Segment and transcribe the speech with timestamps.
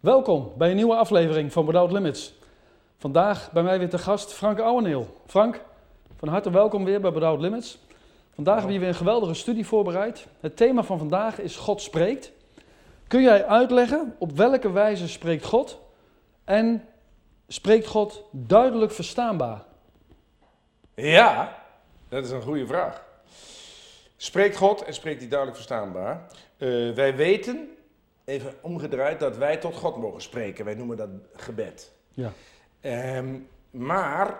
[0.00, 2.34] Welkom bij een nieuwe aflevering van Without Limits.
[2.96, 5.06] Vandaag bij mij weer te gast Frank Ouweneel.
[5.26, 5.60] Frank,
[6.16, 7.78] van harte welkom weer bij Without Limits.
[8.34, 10.26] Vandaag hebben we weer een geweldige studie voorbereid.
[10.40, 12.32] Het thema van vandaag is God spreekt.
[13.06, 15.80] Kun jij uitleggen op welke wijze spreekt God
[16.44, 16.84] en
[17.48, 19.64] spreekt God duidelijk verstaanbaar?
[20.94, 21.62] Ja,
[22.08, 23.04] dat is een goede vraag.
[24.16, 26.26] Spreekt God en spreekt hij duidelijk verstaanbaar?
[26.58, 27.68] Uh, wij weten,
[28.24, 30.64] even omgedraaid, dat wij tot God mogen spreken.
[30.64, 31.92] Wij noemen dat gebed.
[32.10, 32.32] Ja.
[33.16, 34.38] Um, maar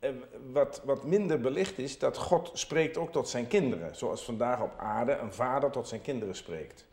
[0.00, 0.10] uh,
[0.52, 3.96] wat, wat minder belicht is, dat God spreekt ook tot zijn kinderen.
[3.96, 6.86] Zoals vandaag op aarde een vader tot zijn kinderen spreekt.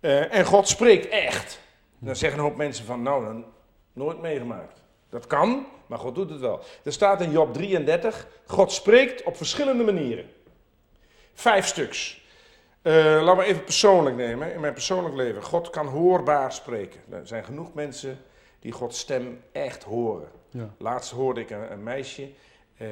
[0.00, 1.60] Uh, en God spreekt echt.
[1.98, 3.44] Dan zeggen een hoop mensen van, nou, dan
[3.92, 4.82] nooit meegemaakt.
[5.08, 6.60] Dat kan, maar God doet het wel.
[6.84, 10.30] Er staat in Job 33, God spreekt op verschillende manieren.
[11.34, 12.21] Vijf stuks.
[12.82, 15.42] Uh, laten we even persoonlijk nemen, in mijn persoonlijk leven.
[15.42, 17.00] God kan hoorbaar spreken.
[17.10, 18.18] Er zijn genoeg mensen
[18.60, 20.28] die Gods stem echt horen.
[20.50, 20.74] Ja.
[20.78, 22.30] Laatst hoorde ik een, een meisje,
[22.78, 22.88] uh,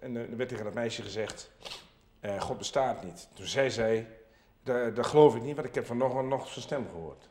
[0.00, 1.50] en er werd tegen dat meisje gezegd,
[2.20, 3.28] uh, God bestaat niet.
[3.34, 4.06] Toen zij zei,
[4.94, 7.28] dat geloof ik niet, want ik heb van nog, nog zijn stem gehoord.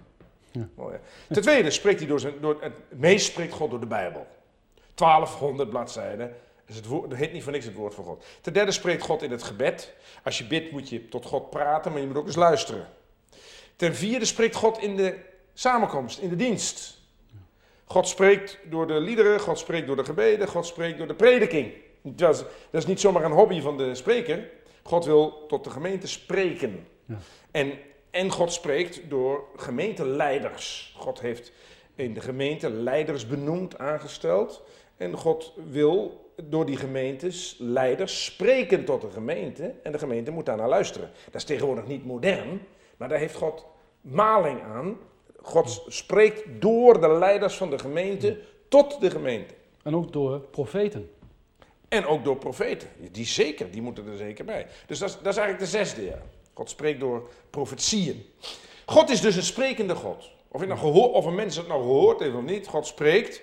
[0.51, 0.67] Ja.
[0.75, 0.99] Oh, ja.
[1.29, 4.27] Ten tweede spreekt hij door zijn, door, het meest spreekt God door de Bijbel.
[4.95, 6.35] 1200 bladzijden.
[6.67, 8.25] Dus het, woord, het heet niet voor niks het woord van God.
[8.41, 9.93] Ten derde spreekt God in het gebed.
[10.23, 12.87] Als je bidt moet je tot God praten, maar je moet ook eens luisteren.
[13.75, 15.17] Ten vierde spreekt God in de
[15.53, 17.01] samenkomst, in de dienst.
[17.85, 21.73] God spreekt door de liederen, God spreekt door de gebeden, God spreekt door de prediking.
[22.01, 24.49] Dat is, dat is niet zomaar een hobby van de spreker.
[24.83, 26.87] God wil tot de gemeente spreken.
[27.05, 27.17] Ja.
[27.51, 27.79] En,
[28.11, 30.95] en God spreekt door gemeenteleiders.
[30.97, 31.51] God heeft
[31.97, 34.63] in de gemeente leiders benoemd, aangesteld.
[34.97, 39.73] En God wil door die gemeentes, leiders, spreken tot de gemeente.
[39.83, 41.11] En de gemeente moet daarnaar luisteren.
[41.25, 42.61] Dat is tegenwoordig niet modern,
[42.97, 43.65] maar daar heeft God
[44.01, 44.97] maling aan.
[45.41, 49.53] God spreekt door de leiders van de gemeente tot de gemeente.
[49.83, 51.09] En ook door profeten.
[51.87, 52.89] En ook door profeten.
[53.11, 54.67] Die zeker, die moeten er zeker bij.
[54.87, 56.21] Dus dat is, dat is eigenlijk de zesde, ja.
[56.53, 58.25] God spreekt door profetieën.
[58.85, 60.29] God is dus een sprekende God.
[60.57, 63.41] Of, nou of een mens het nou gehoord heeft of niet, God spreekt.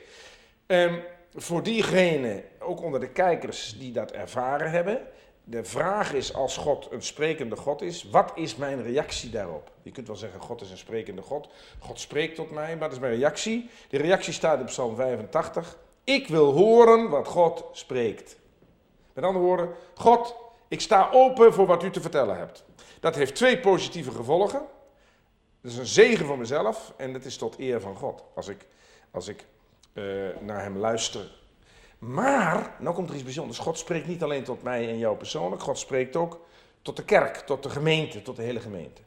[0.67, 1.03] En
[1.35, 5.01] voor diegenen, ook onder de kijkers die dat ervaren hebben,
[5.45, 9.71] de vraag is als God een sprekende God is, wat is mijn reactie daarop?
[9.83, 11.49] Je kunt wel zeggen, God is een sprekende God.
[11.79, 13.71] God spreekt tot mij, wat is mijn reactie?
[13.89, 15.79] De reactie staat in Psalm 85.
[16.05, 18.37] Ik wil horen wat God spreekt.
[19.13, 20.35] Met andere woorden, God,
[20.69, 22.65] ik sta open voor wat u te vertellen hebt.
[23.01, 24.63] Dat heeft twee positieve gevolgen.
[25.65, 28.25] Dat is een zegen voor mezelf en dat is tot eer van God.
[28.35, 28.67] Als ik,
[29.11, 29.45] als ik
[29.93, 30.05] uh,
[30.41, 31.31] naar hem luister.
[31.99, 33.59] Maar, nou komt er iets bijzonders.
[33.59, 35.63] God spreekt niet alleen tot mij en jou persoonlijk.
[35.63, 36.47] God spreekt ook
[36.83, 39.01] tot de kerk, tot de gemeente, tot de hele gemeente.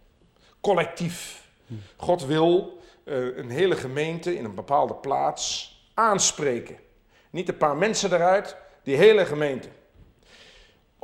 [0.62, 1.48] Collectief.
[1.96, 6.78] God wil uh, een hele gemeente in een bepaalde plaats aanspreken.
[7.30, 9.68] Niet een paar mensen eruit, die hele gemeente.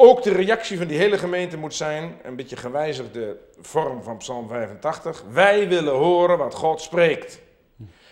[0.06, 4.48] Ook de reactie van die hele gemeente moet zijn, een beetje gewijzigde vorm van Psalm
[4.48, 5.24] 85.
[5.30, 7.42] Wij willen horen wat God spreekt.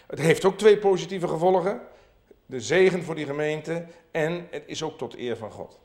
[0.08, 1.82] Het heeft ook twee positieve gevolgen.
[2.46, 5.80] De zegen voor die gemeente en het is ook tot eer van God.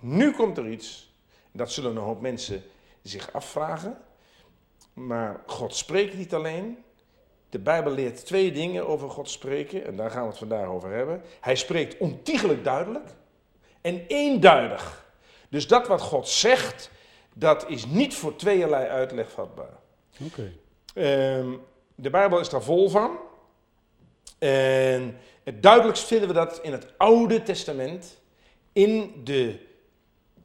[0.00, 1.14] Nu komt er iets,
[1.52, 2.62] dat zullen een hoop mensen
[3.02, 3.98] zich afvragen.
[4.92, 6.84] Maar God spreekt niet alleen.
[7.48, 10.90] De Bijbel leert twee dingen over God spreken en daar gaan we het vandaag over
[10.90, 11.22] hebben.
[11.40, 13.08] Hij spreekt ontiegelijk duidelijk
[13.84, 15.04] en eenduidig.
[15.48, 16.90] Dus dat wat God zegt,
[17.34, 19.76] dat is niet voor tweeërlei uitleg vatbaar.
[20.20, 20.52] Oké.
[20.94, 21.60] Um,
[21.94, 23.18] de Bijbel is daar vol van.
[24.38, 28.20] En het duidelijkst vinden we dat in het Oude Testament,
[28.72, 29.58] in de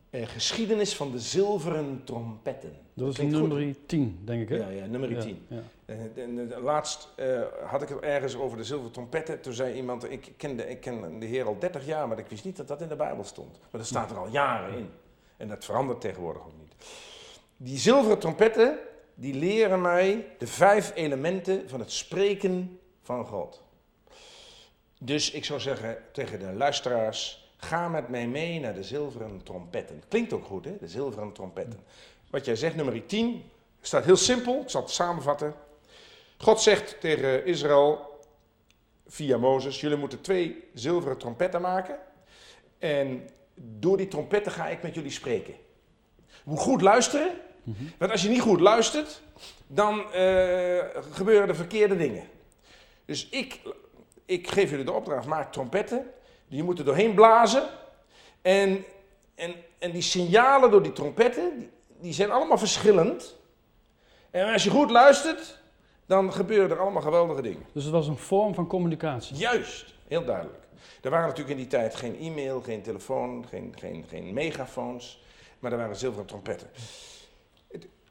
[0.09, 2.73] eh, geschiedenis van de zilveren trompetten.
[2.93, 4.49] Dat is nummer 10, denk ik.
[4.49, 4.55] Hè?
[4.55, 5.45] Ja, ja, nummer Ja, 10.
[5.47, 5.61] ja.
[5.85, 9.41] En, en, en laatst eh, had ik het ergens over de zilveren trompetten.
[9.41, 12.45] Toen zei iemand, ik, kende, ik ken de Heer al 30 jaar, maar ik wist
[12.45, 13.51] niet dat dat in de Bijbel stond.
[13.59, 14.89] Maar dat staat er al jaren in.
[15.37, 16.73] En dat verandert tegenwoordig ook niet.
[17.57, 18.77] Die zilveren trompetten,
[19.15, 23.61] die leren mij de vijf elementen van het spreken van God.
[24.99, 30.03] Dus ik zou zeggen tegen de luisteraars, ga met mij mee naar de zilveren trompetten.
[30.07, 30.77] Klinkt ook goed, hè?
[30.79, 31.79] De zilveren trompetten.
[32.29, 33.43] Wat jij zegt, nummer 10,
[33.81, 35.53] staat heel simpel, ik zal het samenvatten.
[36.37, 38.19] God zegt tegen Israël
[39.07, 41.97] via Mozes, jullie moeten twee zilveren trompetten maken.
[42.77, 45.53] En door die trompetten ga ik met jullie spreken.
[46.25, 47.31] Je moet goed luisteren,
[47.97, 49.21] want als je niet goed luistert,
[49.67, 52.23] dan uh, gebeuren er verkeerde dingen.
[53.05, 53.59] Dus ik,
[54.25, 56.05] ik geef jullie de opdracht, maak trompetten.
[56.49, 57.63] Die moeten doorheen blazen.
[58.41, 58.85] En,
[59.35, 61.69] en, en die signalen door die trompetten, die,
[61.99, 63.35] die zijn allemaal verschillend.
[64.31, 65.59] En als je goed luistert,
[66.05, 67.65] dan gebeuren er allemaal geweldige dingen.
[67.73, 69.35] Dus het was een vorm van communicatie.
[69.35, 70.63] Juist, heel duidelijk.
[71.01, 75.23] Er waren natuurlijk in die tijd geen e-mail, geen telefoon, geen, geen, geen megafoons,
[75.59, 76.67] maar er waren zilveren trompetten.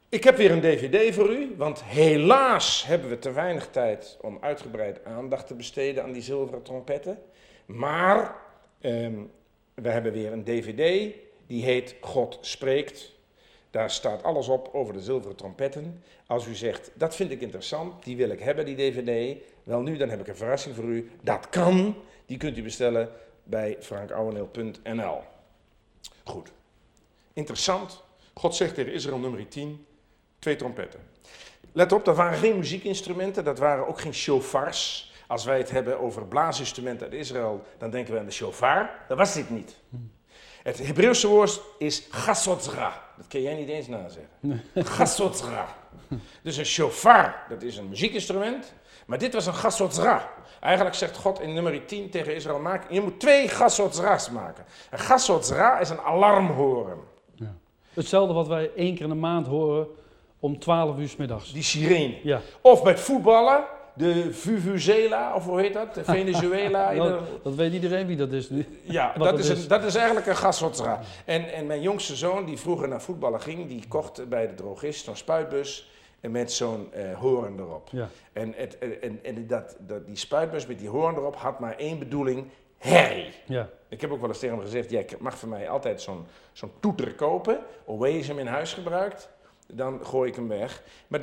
[0.09, 4.37] Ik heb weer een dvd voor u, want helaas hebben we te weinig tijd om
[4.41, 7.21] uitgebreid aandacht te besteden aan die zilveren trompetten.
[7.65, 8.35] Maar
[8.81, 9.13] ehm,
[9.73, 11.13] we hebben weer een dvd,
[11.47, 13.15] die heet God spreekt.
[13.71, 16.03] Daar staat alles op over de zilveren trompetten.
[16.25, 19.41] Als u zegt, dat vind ik interessant, die wil ik hebben, die dvd.
[19.63, 21.11] Wel nu, dan heb ik een verrassing voor u.
[21.21, 21.95] Dat kan,
[22.25, 23.09] die kunt u bestellen
[23.43, 25.21] bij frankouweneel.nl.
[26.23, 26.51] Goed.
[27.33, 28.03] Interessant.
[28.33, 29.85] God zegt tegen Israël nummer 10,
[30.39, 30.99] twee trompetten.
[31.71, 35.13] Let op, dat waren geen muziekinstrumenten, dat waren ook geen shofars.
[35.27, 38.89] Als wij het hebben over blaasinstrumenten uit Israël, dan denken we aan de shofar.
[39.07, 39.75] Dat was dit niet.
[40.63, 43.03] Het Hebreeuwse woord is chasotzra.
[43.17, 44.61] Dat kun jij niet eens nazeggen.
[44.73, 45.75] Chasotzra.
[46.43, 48.73] Dus een shofar, dat is een muziekinstrument.
[49.05, 50.29] Maar dit was een chasotzra.
[50.59, 54.65] Eigenlijk zegt God in nummer 10 tegen Israël, maak, je moet twee chasotzra's maken.
[54.89, 56.97] Een chasotzra is een alarmhoren.
[57.35, 57.55] Ja.
[57.93, 59.87] Hetzelfde wat wij één keer in de maand horen
[60.39, 61.53] om 12 uur s middags.
[61.53, 62.15] Die sirene.
[62.23, 62.41] Ja.
[62.61, 63.63] Of met voetballen,
[63.93, 65.93] de Vuvuzela, of hoe heet dat?
[65.93, 66.93] De Venezuela.
[66.93, 68.65] de- Dat, weet iedereen wie dat is nu.
[68.81, 69.61] Ja, dat is, is.
[69.63, 70.99] een, dat is eigenlijk een gasrotsra.
[71.25, 75.03] En, en mijn jongste zoon, die vroeger naar voetballen ging, die kocht bij de drogist
[75.05, 75.89] zo'n spuitbus
[76.21, 77.87] en met zo'n eh, hoorn erop.
[77.91, 78.09] Ja.
[78.33, 81.99] En, het, en, en dat, dat, die spuitbus met die hoorn erop had maar één
[81.99, 82.45] bedoeling,
[82.77, 83.31] herrie.
[83.45, 83.69] Ja.
[83.89, 86.71] Ik heb ook wel eens tegen hem gezegd, jij mag van mij altijd zo'n zo'n
[86.79, 87.59] toeter kopen.
[87.87, 89.29] Always je hem in huis gebruikt,
[89.71, 90.83] dan gooi ik hem weg.
[91.07, 91.21] Maar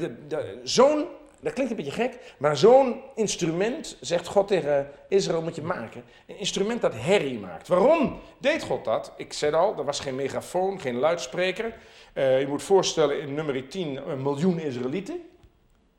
[0.63, 1.07] zo'n,
[1.41, 6.05] dat klinkt een beetje gek, maar zo'n instrument, zegt God tegen Israël, moet je maken.
[6.27, 7.69] Een instrument dat herrie maakt.
[7.69, 9.13] Waarom deed God dat?
[9.17, 11.75] Ik zei al, er was geen megafoon, geen luidspreker.
[12.13, 15.21] Eh, je moet voorstellen, in nummer 10 een miljoen Israëlieten.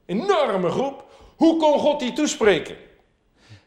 [0.06, 1.06] Enorme groep.
[1.36, 2.76] Hoe kon God die toespreken?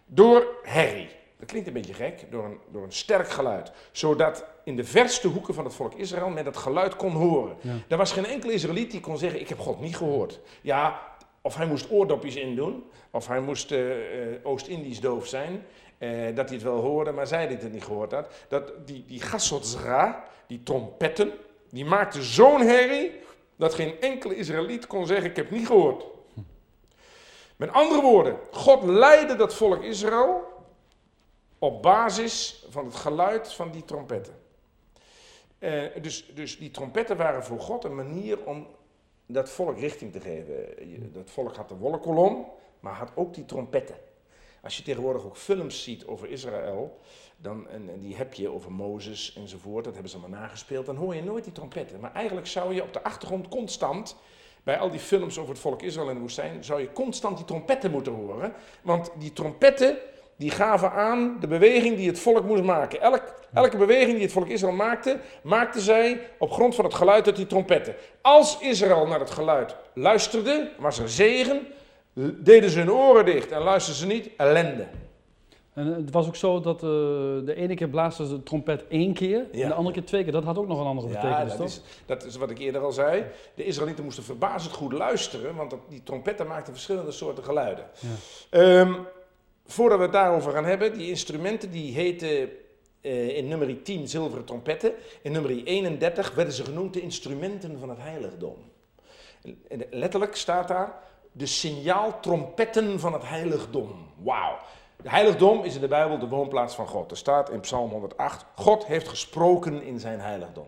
[0.06, 1.18] Door herrie.
[1.50, 3.72] Dat klinkt een beetje gek, door een, door een sterk geluid.
[3.92, 7.56] Zodat in de verste hoeken van het volk Israël men dat geluid kon horen.
[7.60, 7.72] Ja.
[7.88, 10.40] Er was geen enkele Israëliet die kon zeggen, ik heb God niet gehoord.
[10.60, 11.00] Ja,
[11.40, 15.64] of hij moest oordopjes indoen, of hij moest eh, eh, Oost-Indisch doof zijn,
[15.98, 18.28] eh, dat hij het wel hoorde, maar zij dit het niet gehoord had.
[18.48, 21.32] Dat, die die gasotzra, die trompetten,
[21.70, 23.12] die maakten zo'n herrie,
[23.56, 26.04] dat geen enkele Israëliet kon zeggen, ik heb niet gehoord.
[27.56, 30.58] Met andere woorden, God leidde dat volk Israël
[31.60, 34.34] op basis van het geluid van die trompetten.
[35.58, 38.66] Eh, dus, dus die trompetten waren voor God een manier om
[39.26, 41.12] dat volk richting te geven.
[41.12, 42.46] Dat volk had de wollenkolom,
[42.80, 43.96] maar had ook die trompetten.
[44.62, 46.98] Als je tegenwoordig ook films ziet over Israël,
[47.36, 50.96] dan, en, en die heb je over Mozes enzovoort, dat hebben ze maar nagespeeld, dan
[50.96, 52.00] hoor je nooit die trompetten.
[52.00, 54.16] Maar eigenlijk zou je op de achtergrond constant,
[54.62, 57.46] bij al die films over het volk Israël in de woestijn, zou je constant die
[57.46, 58.54] trompetten moeten horen.
[58.82, 59.98] Want die trompetten,
[60.40, 63.00] die gaven aan de beweging die het volk moest maken.
[63.00, 63.22] Elk,
[63.52, 67.36] elke beweging die het volk Israël maakte, maakte zij op grond van het geluid uit
[67.36, 67.94] die trompetten.
[68.22, 71.66] Als Israël naar het geluid luisterde, was er zegen.
[72.42, 74.86] Deden ze hun oren dicht en luisterden ze niet, ellende.
[75.74, 76.88] En het was ook zo dat eh,
[77.44, 79.62] de ene keer blaasde de trompet één keer Ja.
[79.62, 80.32] en de andere keer twee keer.
[80.32, 81.66] Dat had ook nog een andere Ja, betekenis, dat toch?
[81.66, 83.24] is, dat is wat ik eerder al zei.
[83.54, 87.84] De Israëlieten moesten verbazend goed luisteren, want dat, die trompetten maakten verschillende soorten geluiden.
[87.98, 88.08] Ja.
[88.58, 88.92] Ehm,
[89.70, 92.50] voordat we het daarover gaan hebben, die instrumenten die heten
[93.00, 94.92] eh, in nummer 10 zilveren trompetten.
[95.22, 98.56] In nummer 31 werden ze genoemd de instrumenten van het heiligdom.
[99.68, 100.94] En letterlijk staat daar
[101.32, 104.08] de signaaltrompetten van het heiligdom.
[104.22, 104.58] Wauw.
[105.02, 107.10] De heiligdom is in de Bijbel de woonplaats van God.
[107.10, 110.66] Er staat in Psalm 108, God heeft gesproken in zijn heiligdom.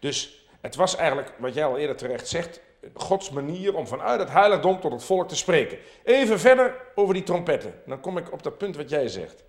[0.00, 2.60] Dus het was eigenlijk, wat jij al eerder terecht zegt,
[2.94, 5.78] Gods manier om vanuit het heiligdom tot het volk te spreken.
[6.04, 7.74] Even verder over die trompetten.
[7.86, 9.44] Dan kom ik op dat punt wat jij zegt.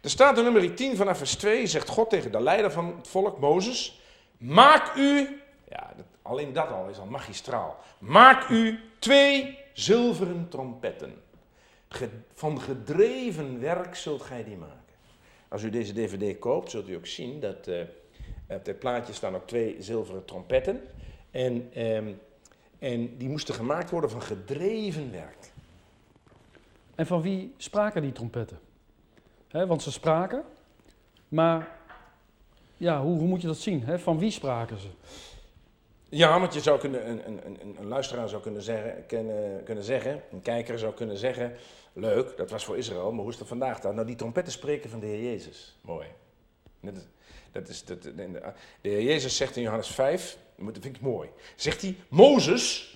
[0.00, 3.08] Er staat in nummer 10 vanaf vers 2, zegt God tegen de leider van het
[3.08, 4.00] volk, Mozes,
[4.38, 5.92] maak u, ja,
[6.22, 11.22] alleen dat al is al magistraal, maak u twee zilveren trompetten.
[12.32, 14.94] Van gedreven werk zult gij die maken.
[15.48, 17.80] Als u deze dvd koopt, zult u ook zien dat eh,
[18.48, 20.82] op dit plaatje staan ook twee zilveren trompetten.
[21.30, 22.12] En, ehm,
[22.78, 25.52] en die moesten gemaakt worden van gedreven werk.
[26.94, 28.58] En van wie spraken die trompetten?
[29.50, 30.44] Want ze spraken,
[31.28, 31.78] maar
[32.76, 33.98] ja, hoe, hoe moet je dat zien?
[33.98, 34.88] Van wie spraken ze?
[36.08, 39.84] Ja, want je zou kunnen, een, een, een, een luisteraar zou kunnen zeggen, kunnen, kunnen
[39.84, 41.52] zeggen, een kijker zou kunnen zeggen,
[41.92, 43.94] leuk, dat was voor Israël, maar hoe is dat vandaag dan?
[43.94, 45.76] Nou, die trompetten spreken van de Heer Jezus.
[45.80, 46.06] Mooi.
[46.80, 47.06] Dat is,
[47.52, 51.82] dat is, dat, de Heer Jezus zegt in Johannes 5, dat vind ik mooi, zegt
[51.82, 52.94] hij, Mozes,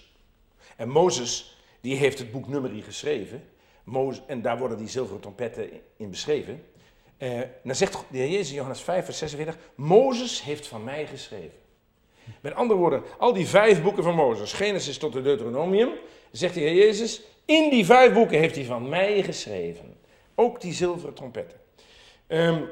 [0.77, 3.45] en Mozes die heeft het boek Numeri geschreven.
[3.85, 6.65] Mozes, en daar worden die zilveren trompetten in beschreven.
[7.19, 11.07] Uh, dan zegt de Heer Jezus in Johannes 5, vers 46, Mozes heeft van mij
[11.07, 11.59] geschreven.
[12.41, 15.91] Met andere woorden, al die vijf boeken van Mozes, Genesis tot de Deuteronomium,
[16.31, 19.97] zegt de Heer Jezus, in die vijf boeken heeft hij van mij geschreven.
[20.35, 21.59] Ook die zilveren trompetten.
[22.29, 22.69] Um,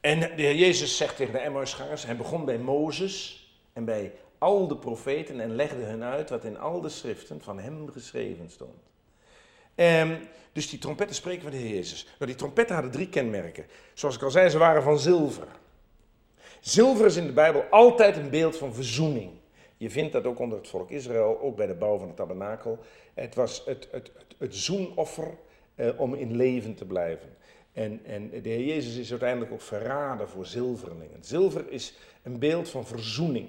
[0.00, 3.43] en de Heer Jezus zegt tegen de Emmausgangers, hij begon bij Mozes
[3.74, 7.58] en bij al de profeten en legde hun uit wat in al de schriften van
[7.58, 8.82] hem geschreven stond.
[9.76, 10.18] Um,
[10.52, 12.04] dus die trompetten spreken van de Heer Jezus.
[12.04, 13.66] Nou, die trompetten hadden drie kenmerken.
[13.94, 15.46] Zoals ik al zei, ze waren van zilver.
[16.60, 19.30] Zilver is in de Bijbel altijd een beeld van verzoening.
[19.76, 22.78] Je vindt dat ook onder het volk Israël, ook bij de bouw van het tabernakel.
[23.14, 25.28] Het was het, het, het, het zoenoffer
[25.74, 27.36] eh, om in leven te blijven.
[27.72, 31.18] En, en de Heer Jezus is uiteindelijk ook verraden voor zilverlingen.
[31.20, 33.48] Zilver is een beeld van verzoening.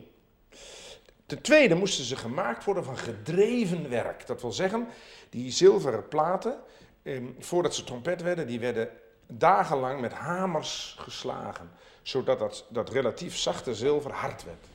[1.25, 4.27] Ten tweede moesten ze gemaakt worden van gedreven werk.
[4.27, 4.87] Dat wil zeggen,
[5.29, 6.59] die zilveren platen,
[7.03, 8.89] eh, voordat ze trompet werden, die werden
[9.27, 11.71] dagenlang met hamers geslagen.
[12.01, 14.65] Zodat dat, dat relatief zachte zilver hard werd.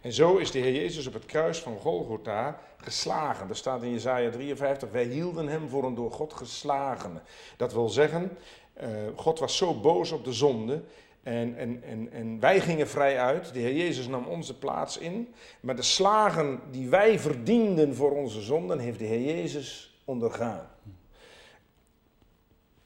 [0.00, 3.48] En zo is de Heer Jezus op het kruis van Golgotha geslagen.
[3.48, 7.22] Er staat in Jesaja 53, wij hielden hem voor een door God geslagen.
[7.56, 8.38] Dat wil zeggen,
[8.82, 10.82] uh, God was zo boos op de zonde
[11.22, 13.52] en, en, en, en wij gingen vrij uit.
[13.52, 15.34] De Heer Jezus nam onze plaats in.
[15.60, 20.70] Maar de slagen die wij verdienden voor onze zonden, heeft de Heer Jezus ondergaan.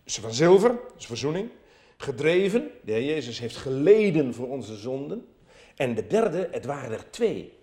[0.05, 1.51] Ze van zilver, is verzoening.
[1.97, 5.27] Gedreven, de Heer Jezus heeft geleden voor onze zonden.
[5.77, 7.59] En de derde, het waren er twee.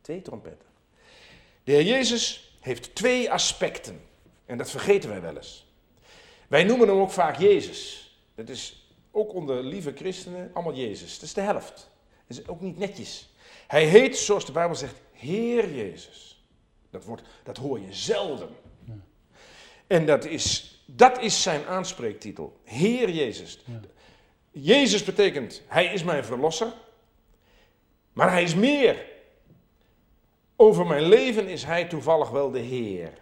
[0.00, 0.68] Twee trompetten.
[1.64, 4.00] De Heer Jezus heeft twee aspecten.
[4.46, 5.66] En dat vergeten wij wel eens.
[6.48, 8.10] Wij noemen hem ook vaak Jezus.
[8.34, 8.81] Dat is
[9.12, 11.14] ook onder lieve christenen allemaal Jezus.
[11.14, 11.90] Dat is de helft.
[12.26, 13.34] Dat is ook niet netjes.
[13.66, 16.44] Hij heet, zoals de Bijbel zegt, Heer Jezus.
[16.90, 18.48] Dat, wordt, dat hoor je zelden.
[19.86, 22.60] En dat is, dat is zijn aanspreektitel.
[22.64, 23.58] Heer Jezus.
[24.50, 26.72] Jezus betekent, Hij is mijn verlosser.
[28.12, 29.06] Maar Hij is meer.
[30.56, 33.12] Over mijn leven is Hij toevallig wel de Heer.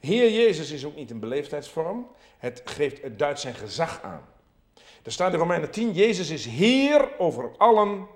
[0.00, 2.06] Heer Jezus is ook niet een beleefdheidsvorm.
[2.38, 4.31] Het, geeft, het duidt zijn gezag aan.
[5.02, 8.06] Er staat in Romeinen 10, Jezus is Heer over allen,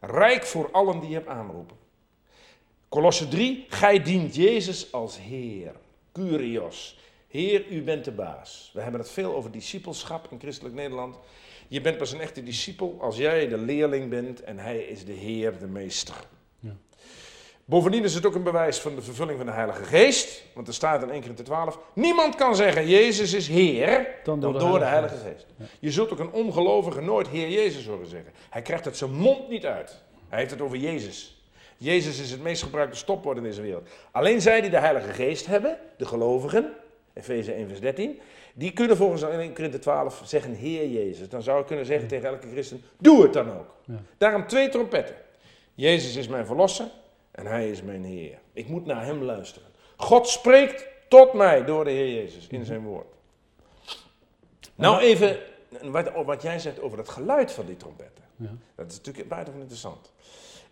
[0.00, 1.76] rijk voor allen die hebt aanroepen.
[2.88, 5.72] Kolosse 3, gij dient Jezus als Heer,
[6.12, 6.98] Curios.
[7.28, 8.70] Heer, u bent de baas.
[8.74, 11.16] We hebben het veel over discipelschap in christelijk Nederland.
[11.68, 15.12] Je bent pas een echte discipel als jij de leerling bent en hij is de
[15.12, 16.14] Heer, de meester.
[17.70, 20.44] Bovendien is het ook een bewijs van de vervulling van de Heilige Geest.
[20.52, 24.78] Want er staat in 1 Corinthië 12: Niemand kan zeggen Jezus is Heer dan door,
[24.78, 25.46] de, Heilige, Geest.
[25.78, 28.32] Je zult ook een ongelovige nooit Heer Jezus horen zeggen.
[28.50, 29.98] Hij krijgt het zijn mond niet uit.
[30.28, 31.42] Hij heeft het over Jezus.
[31.76, 33.88] Jezus is het meest gebruikte stopwoord in deze wereld.
[34.10, 36.72] Alleen zij die de Heilige Geest hebben, de gelovigen,
[37.12, 38.20] Efeze 1 vers 13,
[38.54, 41.28] die kunnen volgens 1 Corinthië 12 zeggen Heer Jezus.
[41.28, 43.74] Dan zou ik kunnen zeggen tegen elke christen, doe het dan ook.
[44.18, 45.16] Daarom twee trompetten.
[45.74, 46.86] Jezus is mijn verlosser
[47.30, 48.38] en hij is mijn Heer.
[48.52, 49.68] Ik moet naar hem luisteren.
[49.96, 53.14] God spreekt tot mij door de Heer Jezus in zijn woord.
[54.74, 55.38] Nou even
[55.82, 58.24] wat, wat jij zegt over het geluid van die trompetten.
[58.36, 58.50] Ja.
[58.74, 60.12] Dat is natuurlijk buitengewoon interessant.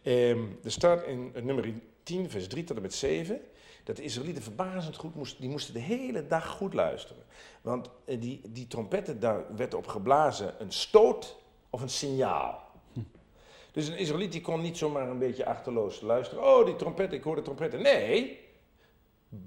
[0.02, 1.72] Um, er staat in nummer
[2.02, 3.40] 10, vers 3 tot en met 7,
[3.84, 7.22] dat de Israëlieten verbazend goed moesten, die moesten de hele dag goed luisteren.
[7.60, 11.36] Want eh, die, die trompetten, daar werd op geblazen een stoot
[11.70, 12.67] of een signaal.
[13.72, 16.44] Dus een Israëliet die kon niet zomaar een beetje achterloos luisteren.
[16.44, 17.82] Oh, die trompet, ik hoor de trompetten.
[17.82, 18.40] Nee,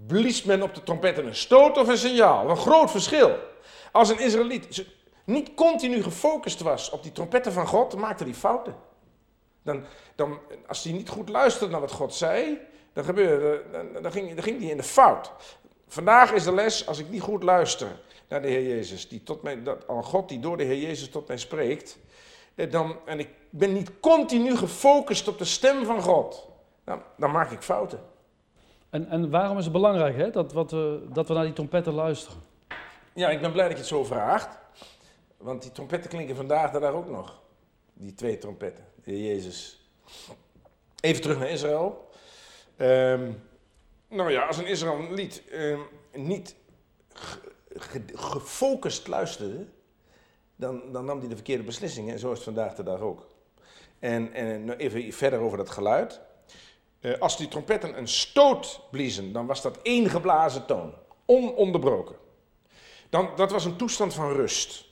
[0.08, 2.50] blies men op de trompetten een stoot of een signaal.
[2.50, 3.36] Een groot verschil.
[3.92, 4.86] Als een Israëliet
[5.24, 8.76] niet continu gefocust was op die trompetten van God, maakte hij fouten.
[9.64, 9.84] Dan,
[10.16, 12.60] dan, als hij niet goed luisterde naar wat God zei,
[12.94, 13.64] dan, gebeurde,
[14.02, 15.32] dan, ging, dan ging hij in de fout.
[15.88, 17.88] Vandaag is de les, als ik niet goed luister
[18.28, 21.10] naar de Heer Jezus, die tot mij, dat, al God die door de Heer Jezus
[21.10, 21.98] tot mij spreekt,
[22.56, 26.48] dan, en ik ben niet continu gefocust op de stem van God,
[26.84, 28.00] dan, dan maak ik fouten.
[28.90, 31.94] En, en waarom is het belangrijk hè, dat, wat we, dat we naar die trompetten
[31.94, 32.42] luisteren?
[33.14, 34.60] Ja, ik ben blij dat je het zo vraagt.
[35.38, 37.42] Want die trompetten klinken vandaag daar ook nog.
[37.94, 39.90] Die twee trompetten, de Jezus.
[41.00, 42.10] Even terug naar Israël.
[42.78, 43.44] Um,
[44.08, 45.82] nou ja, als een Israëliet um,
[46.14, 46.56] niet
[48.14, 49.66] gefocust luisterde,
[50.62, 52.14] dan, dan nam hij de verkeerde beslissingen.
[52.14, 53.28] En zo is het vandaag de dag ook.
[54.00, 56.22] En, en even verder over dat geluid.
[57.02, 60.94] Uh, als die trompetten een stoot bliezen, dan was dat één geblazen toon.
[61.26, 62.16] Ononderbroken.
[63.10, 64.86] Dan, dat was een toestand van rust.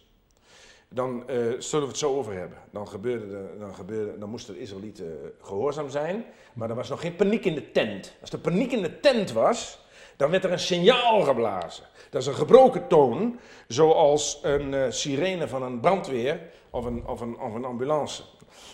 [0.90, 2.58] Dan uh, zullen we het zo over hebben.
[2.72, 6.26] Dan, gebeurde dan, gebeurde, dan moesten de Israëlieten gehoorzaam zijn.
[6.54, 8.14] Maar er was nog geen paniek in de tent.
[8.22, 9.80] Als er paniek in de tent was,
[10.20, 11.84] Dan werd er een signaal geblazen.
[12.10, 16.40] Dat is een gebroken toon, zoals een uh, sirene van een brandweer
[16.70, 18.24] of een, of, een, of een ambulance.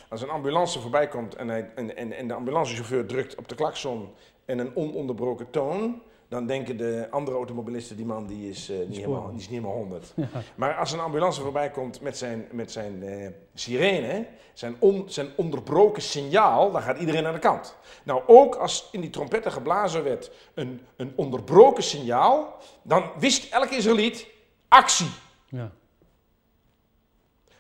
[0.10, 3.56] Als een ambulance voorbij komt en, hij, en, en, en de ambulancechauffeur drukt op de
[3.56, 4.10] klakson
[4.46, 8.98] en een ononderbroken toon, dan denken de andere automobilisten, die man die is, uh, niet,
[8.98, 10.14] helemaal, die is niet helemaal 100.
[10.56, 15.28] Maar als een ambulance voorbij komt met zijn, met zijn uh, sirene, zijn, on, zijn
[15.36, 17.76] onderbroken signaal, dan gaat iedereen aan de kant.
[18.04, 23.76] Nou, ook als in die trompetten geblazen werd een, een onderbroken signaal, dan wist elke
[23.76, 24.28] Israëliet
[24.68, 25.10] actie.
[25.50, 25.72] Ja.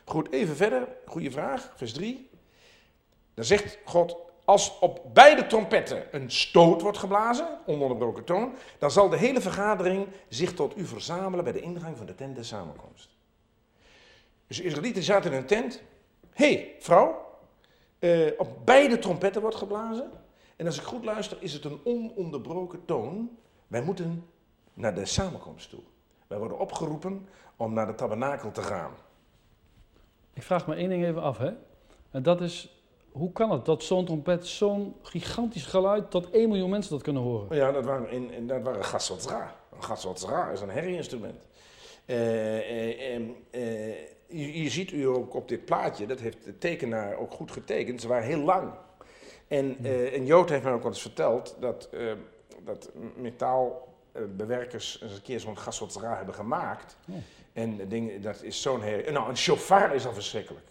[0.05, 0.88] Goed, even verder.
[1.05, 2.29] Goede vraag, vers 3.
[3.34, 9.09] Dan zegt God, als op beide trompetten een stoot wordt geblazen, ononderbroken toon, dan zal
[9.09, 13.09] de hele vergadering zich tot u verzamelen bij de ingang van de tent der samenkomst.
[14.47, 15.81] Dus de Israëlieten zaten in een tent.
[16.31, 17.25] Hé, hey, vrouw,
[17.99, 20.11] uh, op beide trompetten wordt geblazen.
[20.55, 23.37] En als ik goed luister, is het een ononderbroken toon.
[23.67, 24.29] Wij moeten
[24.73, 25.81] naar de samenkomst toe.
[26.27, 28.91] Wij worden opgeroepen om naar de tabernakel te gaan.
[30.33, 31.53] Ik vraag me één ding even af, hè?
[32.11, 32.75] En dat is
[33.15, 37.22] hoe kan het dat zo'n trompet zo'n gigantisch geluid, dat 1 miljoen mensen dat kunnen
[37.22, 37.57] horen?
[37.57, 39.55] Ja, dat waren, in, in dat waren gasotzra.
[39.75, 41.39] Een gasotzra is een herrie-instrument.
[42.05, 43.27] Uh, uh,
[44.27, 48.01] je, je, ziet u ook op dit plaatje, dat heeft de tekenaar ook goed getekend,
[48.01, 48.72] ze waren heel lang.
[49.48, 49.77] En
[50.15, 51.89] een Jood heeft mij ook wel eens verteld dat,
[52.63, 56.98] dat metaalbewerkers eens een keer zo'n gasotzra hebben gemaakt.
[57.53, 59.12] En ding, dat is zo'n herrie.
[59.12, 60.65] Nou, een chauffeur is al verschrikkelijk.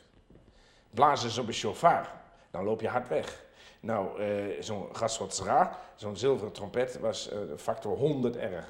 [0.90, 2.22] Blazen is op een chauffeur
[2.54, 3.44] dan loop je hard weg.
[3.80, 4.26] Nou, uh,
[4.60, 8.66] zo'n gasrotsra, zo'n zilveren trompet, was uh, factor 100 erger.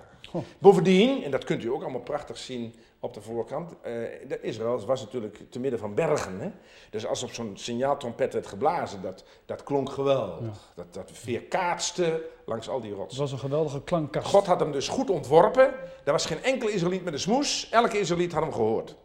[0.59, 5.00] Bovendien, en dat kunt u ook allemaal prachtig zien op de voorkant, uh, Israël was
[5.00, 6.41] natuurlijk te midden van bergen.
[6.41, 6.50] Hè?
[6.91, 10.73] Dus als op zo'n signaaltrompet werd geblazen, dat, dat klonk geweldig.
[10.75, 13.23] Dat, dat veerkaatste langs al die rotsen.
[13.23, 14.26] Het was een geweldige klankkast.
[14.26, 15.75] God had hem dus goed ontworpen.
[16.05, 17.69] Er was geen enkele Israëliet met een smoes.
[17.71, 18.97] Elke Israëliet had hem gehoord.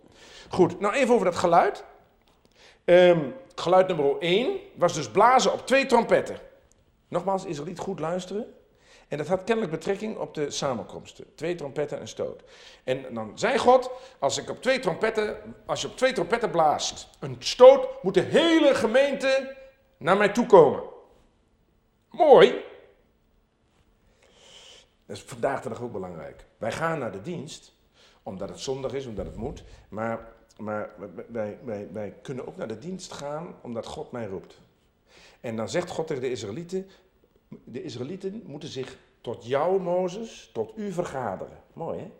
[0.50, 1.84] Goed, nou even over dat geluid.
[2.86, 6.40] Um, geluid nummer 1 was dus blazen op twee trompetten.
[7.08, 8.54] Nogmaals, Israëliet goed luisteren.
[9.08, 11.36] En dat had kennelijk betrekking op de samenkomsten.
[11.36, 12.44] Twee trompetten en stoot.
[12.84, 17.10] En dan zei God, als, ik op twee trompetten, als je op twee trompetten blaast,
[17.20, 19.56] een stoot, moet de hele gemeente
[19.98, 20.84] naar mij toe komen.
[22.10, 22.64] Mooi.
[25.06, 26.46] Dat is vandaag de dag ook belangrijk.
[26.58, 27.74] Wij gaan naar de dienst,
[28.24, 29.64] omdat het zondag is, omdat het moet.
[29.90, 30.28] Maar
[30.60, 30.90] maar
[31.28, 34.62] wij, wij, wij kunnen ook naar de dienst gaan omdat God mij roept.
[35.42, 36.88] En dan zegt God tegen de Israëlieten,
[37.64, 41.58] de Israëlieten moeten zich tot jou, Mozes, tot u vergaderen.
[41.74, 42.12] Mooi hè?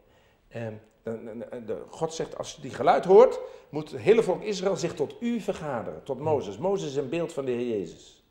[0.48, 0.82] En
[1.66, 5.16] de, God zegt, als je die geluid hoort, moet het hele volk Israël zich tot
[5.20, 6.58] u vergaderen, tot Mozes.
[6.58, 8.24] Mozes is een beeld van de Heer Jezus.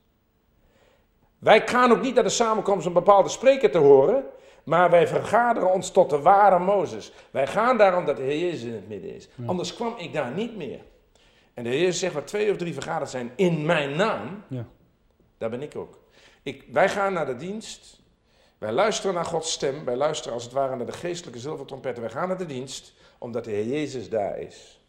[1.39, 4.25] Wij gaan ook niet naar de samenkomst om bepaalde spreker te horen,
[4.69, 7.13] maar wij vergaderen ons tot de ware Mozes.
[7.31, 9.29] Wij gaan daarom dat de Heer Jezus in het midden is.
[9.47, 10.81] Anders kwam ik daar niet meer.
[11.55, 14.67] En de Heer Jezus zegt, waar twee of drie vergaderd zijn in mijn naam, ja.
[15.39, 15.99] daar ben ik ook.
[16.43, 18.01] Ik, wij gaan naar de dienst.
[18.59, 19.85] Wij luisteren naar Gods stem.
[19.85, 22.03] Wij luisteren als het ware naar de geestelijke zilvertrompetten.
[22.03, 24.81] Wij gaan naar de dienst, omdat de Heer Jezus daar is.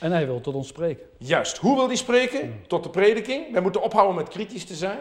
[0.00, 1.06] En hij wil tot ons spreken.
[1.18, 1.56] Juist.
[1.56, 2.64] Hoe wil hij spreken?
[2.66, 3.52] Tot de prediking.
[3.52, 4.98] Wij moeten ophouden met kritisch te zijn.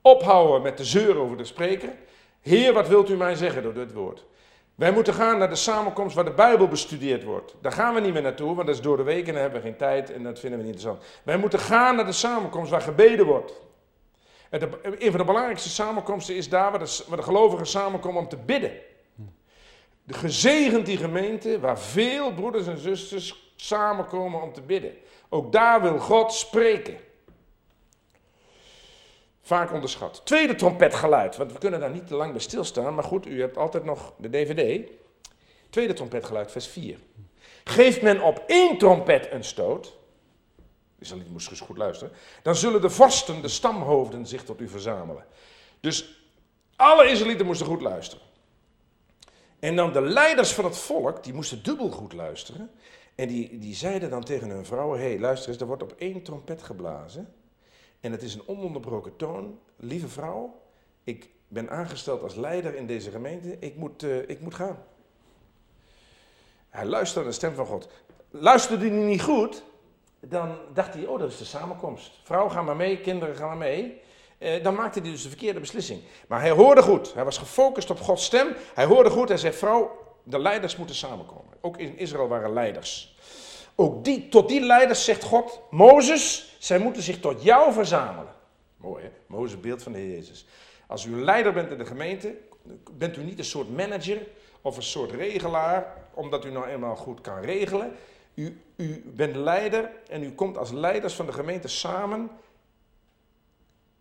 [0.00, 1.92] Ophouden met de zeur over de spreker.
[2.46, 4.24] Heer, wat wilt u mij zeggen door dit woord?
[4.74, 7.54] Wij moeten gaan naar de samenkomst waar de Bijbel bestudeerd wordt.
[7.60, 9.60] Daar gaan we niet meer naartoe, want dat is door de week en dan hebben
[9.60, 11.04] we geen tijd en dat vinden we niet interessant.
[11.22, 13.60] Wij moeten gaan naar de samenkomst waar gebeden wordt.
[14.50, 18.28] En een van de belangrijkste samenkomsten is daar waar de, waar de gelovigen samenkomen om
[18.28, 18.72] te bidden.
[20.02, 24.92] De gezegend die gemeente waar veel broeders en zusters samenkomen om te bidden.
[25.28, 26.96] Ook daar wil God spreken.
[29.46, 30.20] Vaak onderschat.
[30.24, 33.56] Tweede trompetgeluid, want we kunnen daar niet te lang bij stilstaan, maar goed, u hebt
[33.56, 34.90] altijd nog de DVD.
[35.70, 36.98] Tweede trompetgeluid, vers 4.
[37.64, 39.96] Geeft men op één trompet een stoot,
[40.98, 45.24] Israëlieten moest eens goed luisteren, dan zullen de vorsten, de stamhoofden, zich tot u verzamelen.
[45.80, 46.22] Dus
[46.76, 48.24] alle Israëlieten moesten goed luisteren.
[49.58, 52.70] En dan de leiders van het volk, die moesten dubbel goed luisteren.
[53.14, 55.94] En die, die zeiden dan tegen hun vrouwen, hé hey, luister eens, er wordt op
[55.98, 57.34] één trompet geblazen.
[58.00, 59.58] En het is een ononderbroken toon.
[59.76, 60.60] Lieve vrouw,
[61.04, 63.56] ik ben aangesteld als leider in deze gemeente.
[63.58, 64.78] Ik moet, uh, ik moet gaan.
[66.68, 67.88] Hij luisterde naar de stem van God.
[68.30, 69.62] Luisterde hij niet goed,
[70.20, 72.12] dan dacht hij, oh dat is de samenkomst.
[72.22, 74.00] Vrouw, ga maar mee, kinderen, gaan maar mee.
[74.38, 76.00] Uh, dan maakte hij dus de verkeerde beslissing.
[76.28, 77.14] Maar hij hoorde goed.
[77.14, 78.54] Hij was gefocust op Gods stem.
[78.74, 79.28] Hij hoorde goed.
[79.28, 79.90] Hij zei, vrouw,
[80.22, 81.54] de leiders moeten samenkomen.
[81.60, 83.15] Ook in Israël waren leiders.
[83.78, 88.34] Ook die, tot die leiders zegt God, Mozes, zij moeten zich tot jou verzamelen.
[88.76, 90.46] Mooi hè, Mozes beeld van de Heer Jezus.
[90.86, 92.36] Als u leider bent in de gemeente,
[92.92, 94.26] bent u niet een soort manager
[94.60, 97.92] of een soort regelaar, omdat u nou eenmaal goed kan regelen.
[98.34, 102.30] U, u bent leider en u komt als leiders van de gemeente samen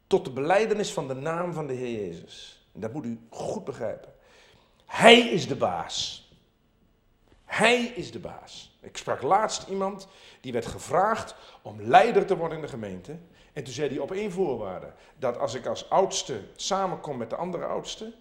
[0.07, 2.67] tot de beleidenis van de naam van de Heer Jezus.
[2.73, 4.13] En dat moet u goed begrijpen.
[4.85, 6.29] Hij is de baas.
[7.45, 8.74] Hij is de baas.
[8.85, 10.07] Ik sprak laatst iemand
[10.41, 13.17] die werd gevraagd om leider te worden in de gemeente.
[13.53, 17.35] En toen zei hij op één voorwaarde: dat als ik als oudste samenkom met de
[17.35, 18.13] andere oudste,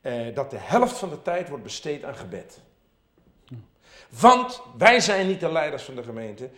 [0.00, 2.60] eh, dat de helft van de tijd wordt besteed aan gebed.
[4.20, 6.50] Want wij zijn niet de leiders van de gemeente.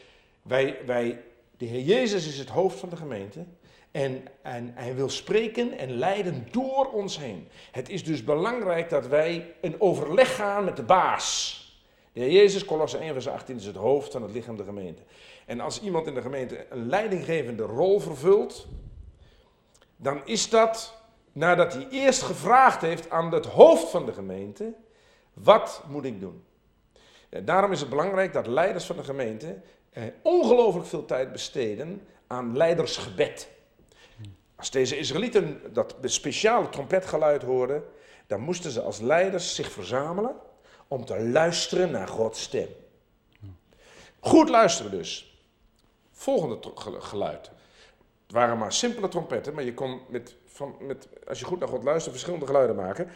[0.43, 1.23] Wij, wij,
[1.57, 3.45] de Heer Jezus is het hoofd van de gemeente.
[3.91, 7.49] En, en hij wil spreken en leiden door ons heen.
[7.71, 11.57] Het is dus belangrijk dat wij een overleg gaan met de baas.
[12.13, 15.03] De Jezus, Colosse 1 vers 18, is het hoofd van het lichaam de gemeente.
[15.47, 18.67] En als iemand in de gemeente een leidinggevende rol vervult,
[19.97, 24.73] dan is dat nadat hij eerst gevraagd heeft aan het hoofd van de gemeente,
[25.33, 26.45] wat moet ik doen?
[27.29, 32.57] Daarom is het belangrijk dat leiders van de gemeente eh, ongelooflijk veel tijd besteden aan
[32.57, 33.49] leidersgebed.
[34.57, 37.85] Als deze Israëlieten dat speciale trompetgeluid hoorden,
[38.27, 40.37] dan moesten ze als leiders zich verzamelen
[40.89, 42.69] om te luisteren naar Gods stem.
[44.21, 45.41] Goed luisteren dus.
[46.13, 46.59] Volgende
[46.99, 47.51] geluid.
[48.27, 51.69] Het waren maar simpele trompetten, maar je kon met, van, met, als je goed naar
[51.69, 53.11] God luistert verschillende geluiden maken.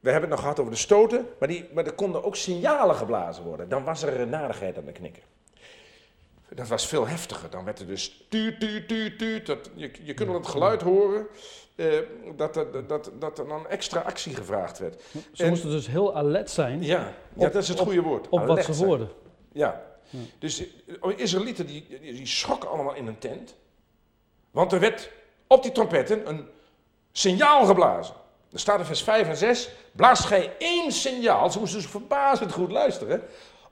[0.00, 2.96] We hebben het nog gehad over de stoten, maar, die, maar er konden ook signalen
[2.96, 3.68] geblazen worden.
[3.68, 5.22] Dan was er een narigheid aan de knikker.
[6.48, 7.50] Dat was veel heftiger.
[7.50, 9.46] Dan werd er dus tuut, tuut, tuut, tuut.
[9.46, 11.26] Dat, je, je kunt het geluid horen
[11.78, 11.98] uh,
[12.36, 15.02] dat, dat, dat, dat er dan extra actie gevraagd werd.
[15.32, 16.82] Ze moesten dus heel alert zijn.
[16.82, 18.28] Ja, ja dat is het goede woord.
[18.28, 19.08] Op wat ze hoorden.
[19.52, 19.82] Ja.
[20.10, 20.18] ja.
[20.38, 23.54] Dus uh, Israëlieten die, die schrokken allemaal in een tent.
[24.50, 25.10] Want er werd
[25.46, 26.48] op die trompetten een
[27.12, 28.14] signaal geblazen.
[28.52, 29.70] Er staat in vers 5 en 6.
[29.92, 31.50] Blaast gij één signaal.
[31.50, 33.22] Ze moesten dus verbazend goed luisteren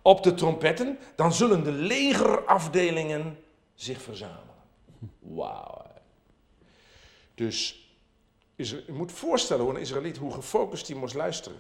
[0.03, 3.39] op de trompetten, dan zullen de legerafdelingen
[3.75, 4.55] zich verzamelen.
[5.19, 5.85] Wauw.
[7.35, 7.86] Dus
[8.57, 11.59] je moet voorstellen hoe een Israëliet, hoe gefocust hij moest luisteren.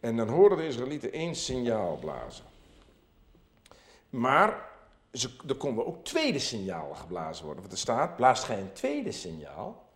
[0.00, 2.44] En dan hoorden de Israëlieten één signaal blazen.
[4.10, 4.68] Maar
[5.12, 7.62] ze, er konden ook tweede signalen geblazen worden.
[7.62, 9.86] Want er staat, blaast gij een tweede signaal,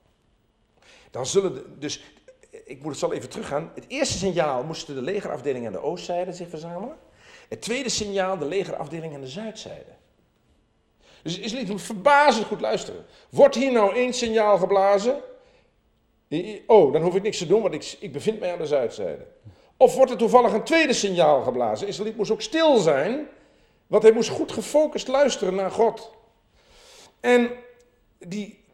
[1.11, 2.03] dan zullen de, dus,
[2.65, 3.71] ik moet het zal even teruggaan.
[3.75, 6.99] Het eerste signaal moesten de legerafdelingen aan de oostzijde zich verzamelen.
[7.49, 9.91] Het tweede signaal, de legerafdeling aan de zuidzijde.
[11.23, 13.05] Dus Israëliet moet verbazend goed luisteren.
[13.31, 15.23] Wordt hier nou één signaal geblazen?
[16.67, 19.27] Oh, dan hoef ik niks te doen, want ik, ik bevind mij aan de zuidzijde.
[19.77, 21.87] Of wordt er toevallig een tweede signaal geblazen?
[21.87, 23.29] Israëliet moest ook stil zijn,
[23.87, 26.11] want hij moest goed gefocust luisteren naar God.
[27.21, 27.51] En
[28.19, 28.65] die,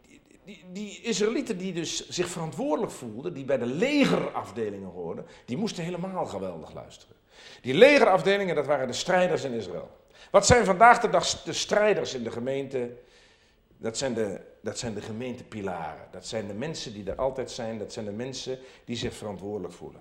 [0.45, 5.85] die, die Israëlieten die dus zich verantwoordelijk voelden, die bij de legerafdelingen hoorden, die moesten
[5.85, 7.17] helemaal geweldig luisteren.
[7.61, 9.91] Die legerafdelingen, dat waren de strijders in Israël.
[10.31, 12.91] Wat zijn vandaag de dag de strijders in de gemeente?
[13.79, 16.07] Dat zijn de, dat zijn de gemeentepilaren.
[16.11, 17.79] Dat zijn de mensen die er altijd zijn.
[17.79, 20.01] Dat zijn de mensen die zich verantwoordelijk voelen.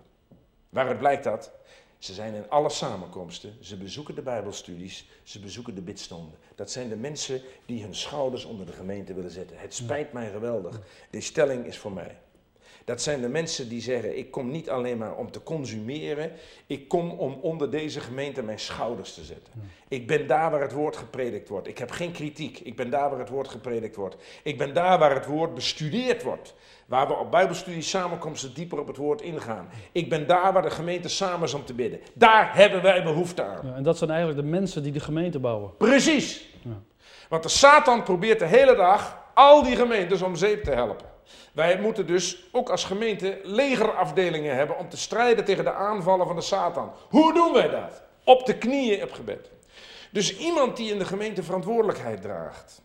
[0.69, 1.51] Waaruit blijkt dat?
[1.97, 6.39] Ze zijn in alle samenkomsten, ze bezoeken de Bijbelstudies, ze bezoeken de bidstonden.
[6.55, 9.59] Dat zijn de mensen die hun schouders onder de gemeente willen zetten.
[9.59, 12.17] Het spijt mij geweldig, die stelling is voor mij.
[12.87, 16.31] Dat zijn de mensen die zeggen: Ik kom niet alleen maar om te consumeren,
[16.67, 19.53] ik kom om onder deze gemeente mijn schouders te zetten.
[19.87, 21.67] Ik ben daar waar het woord gepredikt wordt.
[21.67, 22.59] Ik heb geen kritiek.
[22.59, 24.15] Ik ben daar waar het woord gepredikt wordt.
[24.43, 26.53] Ik ben daar waar het woord bestudeerd wordt.
[26.85, 29.69] Waar we op Bijbelstudie samenkomsten dieper op het woord ingaan.
[29.91, 31.99] Ik ben daar waar de gemeente samen is om te bidden.
[32.13, 33.67] Daar hebben wij behoefte aan.
[33.67, 35.77] Ja, en dat zijn eigenlijk de mensen die de gemeente bouwen.
[35.77, 36.49] Precies.
[36.61, 36.81] Ja.
[37.29, 41.05] Want de Satan probeert de hele dag al die gemeentes om zeep te helpen.
[41.53, 46.35] Wij moeten dus ook als gemeente legerafdelingen hebben om te strijden tegen de aanvallen van
[46.35, 46.91] de Satan.
[47.09, 48.01] Hoe doen wij dat?
[48.23, 49.49] Op de knieën op gebed.
[50.11, 52.81] Dus iemand die in de gemeente verantwoordelijkheid draagt,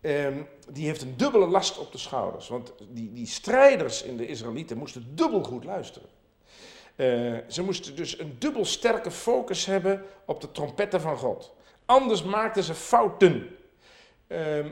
[0.00, 2.48] ehm, die heeft een dubbele last op de schouders.
[2.48, 6.08] Want die, die strijders in de Israëlieten moesten dubbel goed luisteren.
[6.96, 11.54] Uh, ze moesten dus een dubbel sterke focus hebben op de trompetten van God.
[11.84, 13.56] Anders maakten ze fouten.
[14.28, 14.66] Uh,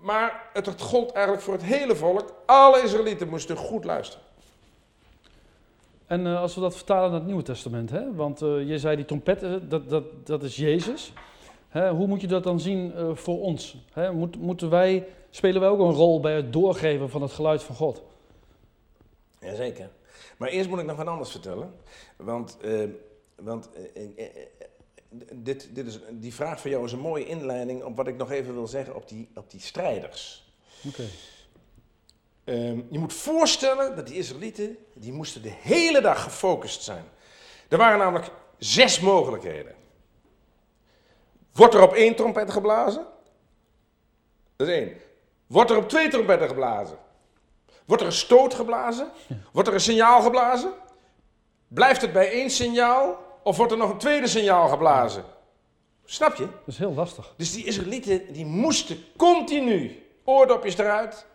[0.00, 2.34] maar het gold eigenlijk voor het hele volk.
[2.46, 4.24] Alle Israëlieten moesten goed luisteren.
[6.06, 8.14] En uh, als we dat vertalen naar het Nieuwe Testament, hè?
[8.14, 11.12] want uh, je zei die trompetten, dat, dat, dat is Jezus.
[11.68, 11.90] Hè?
[11.90, 13.76] Hoe moet je dat dan zien uh, voor ons?
[13.92, 14.12] Hè?
[14.12, 17.74] Moet, moeten wij, spelen wij ook een rol bij het doorgeven van het geluid van
[17.74, 18.02] God?
[19.40, 19.90] Jazeker.
[20.36, 21.74] Maar eerst moet ik nog wat anders vertellen.
[22.16, 22.58] Want,
[23.34, 23.68] want
[25.32, 28.30] dit, dit is, die vraag van jou is een mooie inleiding op wat ik nog
[28.30, 30.52] even wil zeggen op die, op die strijders.
[30.86, 31.04] Oké.
[32.44, 37.04] Ehm, je moet voorstellen dat die Israëlieten, die moesten de hele dag gefocust zijn.
[37.68, 39.74] Er waren namelijk zes mogelijkheden.
[41.52, 43.06] Wordt er op één trompet geblazen?
[44.56, 44.96] Dat is één.
[45.46, 46.98] Wordt er op twee trompetten geblazen?
[47.84, 49.10] Wordt er een stoot geblazen?
[49.52, 50.72] Wordt er een signaal geblazen?
[51.68, 55.24] Blijft het bij één signaal of wordt er nog een tweede signaal geblazen?
[56.04, 56.42] Snap je?
[56.42, 57.34] Dat is heel lastig.
[57.36, 61.26] Dus die Israëlieten die moesten continu, oordopjes eruit,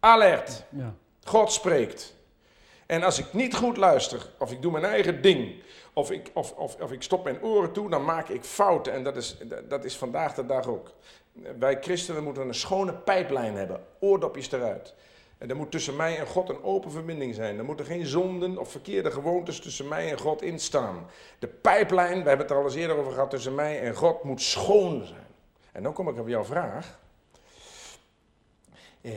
[0.00, 0.64] alert.
[0.68, 0.94] Ja.
[1.24, 2.14] God spreekt.
[2.86, 6.52] En als ik niet goed luister, of ik doe mijn eigen ding, of ik, of,
[6.52, 8.92] of, of ik stop mijn oren toe, dan maak ik fouten.
[8.92, 9.36] En dat is,
[9.68, 10.92] dat is vandaag de dag ook.
[11.58, 14.94] Wij christenen moeten een schone pijplijn hebben, oordopjes eruit.
[15.48, 17.58] Er moet tussen mij en God een open verbinding zijn.
[17.58, 21.06] Er moeten geen zonden of verkeerde gewoontes tussen mij en God instaan.
[21.38, 24.24] De pijplijn, we hebben het er al eens eerder over gehad, tussen mij en God
[24.24, 25.26] moet schoon zijn.
[25.72, 27.00] En dan kom ik op jouw vraag.
[29.00, 29.12] Eh,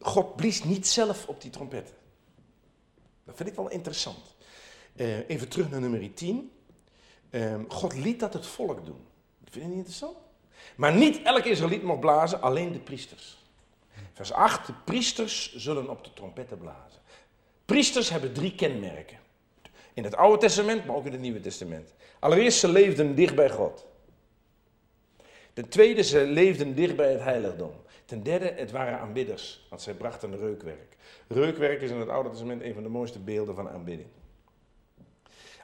[0.00, 1.94] God blies niet zelf op die trompetten.
[3.24, 4.36] Dat vind ik wel interessant.
[4.96, 6.52] Eh, even terug naar nummer 10.
[7.30, 9.06] Eh, God liet dat het volk doen.
[9.38, 10.16] Dat vind je niet interessant?
[10.76, 13.37] Maar niet elke Israëliet mocht blazen, alleen de priesters.
[14.12, 17.00] Vers 8, de priesters zullen op de trompetten blazen.
[17.64, 19.18] Priesters hebben drie kenmerken.
[19.94, 21.94] In het Oude Testament, maar ook in het Nieuwe Testament.
[22.18, 23.86] Allereerst, ze leefden dicht bij God.
[25.52, 27.72] Ten tweede, ze leefden dicht bij het heiligdom.
[28.04, 30.96] Ten derde, het waren aanbidders, want zij brachten reukwerk.
[31.28, 34.08] Reukwerk is in het Oude Testament een van de mooiste beelden van aanbidding.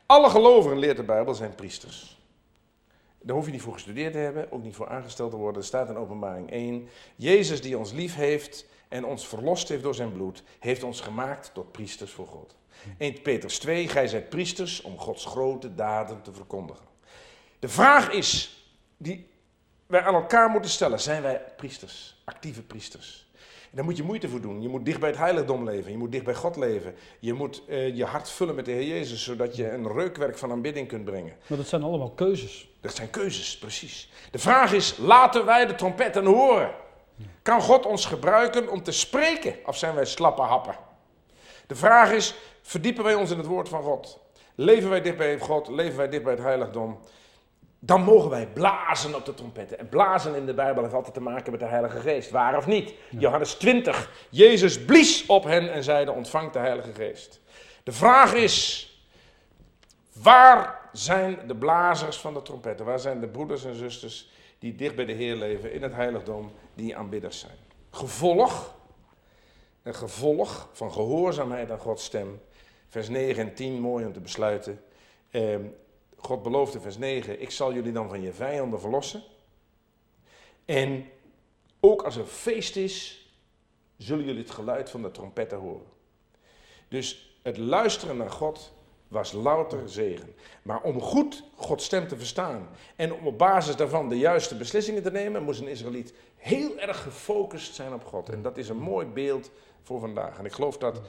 [0.07, 2.23] Alle gelovigen, leert de Bijbel, zijn priesters.
[3.25, 5.61] Daar hoef je niet voor gestudeerd te hebben, ook niet voor aangesteld te worden.
[5.61, 6.89] Er staat in openbaring 1.
[7.17, 11.51] Jezus die ons lief heeft en ons verlost heeft door zijn bloed, heeft ons gemaakt
[11.55, 12.57] tot priesters voor God.
[12.99, 16.87] 1 Petrus 2, gij zijt priesters om Gods grote daden te verkondigen.
[17.59, 18.65] De vraag is,
[18.97, 19.31] die
[19.87, 23.24] wij aan elkaar moeten stellen, zijn wij priesters, actieve priesters?
[23.75, 24.63] En daar moet je moeite voor doen.
[24.63, 25.91] Je moet dicht bij het heiligdom leven.
[25.91, 26.95] Je moet dicht bij God leven.
[27.19, 30.51] Je moet uh, je hart vullen met de Heer Jezus, zodat je een reukwerk van
[30.51, 31.37] aanbidding kunt brengen.
[31.47, 32.69] Maar dat zijn allemaal keuzes.
[32.81, 34.11] Dat zijn keuzes, precies.
[34.31, 36.71] De vraag is, laten wij de trompetten horen?
[37.43, 40.77] Kan God ons gebruiken om te spreken of zijn wij slappe happen?
[41.67, 44.19] De vraag is, verdiepen wij ons in het woord van God?
[44.55, 45.69] Leven wij dicht bij God?
[45.69, 46.99] Leven wij dicht bij het heiligdom?
[47.87, 49.79] Dan mogen wij blazen op de trompetten.
[49.79, 52.31] En blazen in de Bijbel heeft altijd te maken met de Heilige Geest.
[52.31, 52.95] Waar of niet?
[53.11, 54.27] Johannes 20.
[54.31, 57.41] Jezus blies op hen en zeide: Ontvangt de Heilige Geest.
[57.83, 58.89] De vraag is:
[60.13, 62.87] waar zijn de blazers van de trompetten?
[62.87, 66.53] Waar zijn de broeders en zusters die dicht bij de Heer leven in het heiligdom,
[66.75, 67.57] die aanbidders zijn?
[67.91, 68.75] Gevolg,
[69.83, 72.41] een gevolg van gehoorzaamheid aan Gods stem.
[72.89, 74.81] Vers 9 en 10, mooi om te besluiten.
[75.31, 75.57] Eh,
[76.25, 79.23] God belooft in vers 9, ik zal jullie dan van je vijanden verlossen.
[80.65, 81.07] En
[81.81, 83.29] ook als er feest is,
[83.97, 85.87] zullen jullie het geluid van de trompetten horen.
[86.89, 88.73] Dus het luisteren naar God
[89.09, 90.35] was louter zegen.
[90.63, 95.03] Maar om goed Gods stem te verstaan en om op basis daarvan de juiste beslissingen
[95.03, 98.29] te nemen, moest een Israëliet heel erg gefocust zijn op God.
[98.29, 99.51] En dat is een mooi beeld
[99.83, 100.39] voor vandaag.
[100.39, 101.01] En ik geloof dat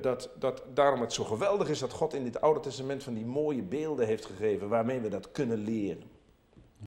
[0.00, 3.26] dat, dat daarom het zo geweldig is dat God in dit Oude Testament van die
[3.26, 6.21] mooie beelden heeft gegeven waarmee we dat kunnen leren.